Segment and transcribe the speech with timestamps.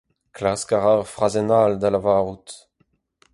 [0.35, 2.49] Klask a ra ur frazenn all da lavarout.